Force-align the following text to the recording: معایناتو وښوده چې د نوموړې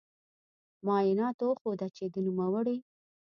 معایناتو 0.85 1.45
وښوده 1.51 1.87
چې 1.95 2.03
د 2.13 2.15
نوموړې 2.27 2.77